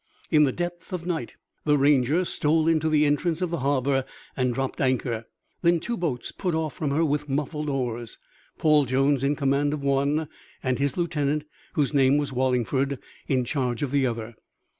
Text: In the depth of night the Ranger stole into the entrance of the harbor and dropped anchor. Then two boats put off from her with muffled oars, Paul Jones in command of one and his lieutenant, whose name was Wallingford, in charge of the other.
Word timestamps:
In 0.31 0.45
the 0.45 0.51
depth 0.51 0.91
of 0.93 1.05
night 1.05 1.35
the 1.63 1.77
Ranger 1.77 2.25
stole 2.25 2.67
into 2.67 2.89
the 2.89 3.05
entrance 3.05 3.39
of 3.39 3.51
the 3.51 3.59
harbor 3.59 4.03
and 4.35 4.51
dropped 4.51 4.81
anchor. 4.81 5.25
Then 5.61 5.79
two 5.79 5.95
boats 5.95 6.31
put 6.31 6.55
off 6.55 6.73
from 6.73 6.89
her 6.89 7.05
with 7.05 7.29
muffled 7.29 7.69
oars, 7.69 8.17
Paul 8.57 8.85
Jones 8.85 9.23
in 9.23 9.35
command 9.35 9.75
of 9.75 9.83
one 9.83 10.27
and 10.63 10.79
his 10.79 10.97
lieutenant, 10.97 11.45
whose 11.73 11.93
name 11.93 12.17
was 12.17 12.33
Wallingford, 12.33 12.97
in 13.27 13.43
charge 13.45 13.83
of 13.83 13.91
the 13.91 14.07
other. 14.07 14.33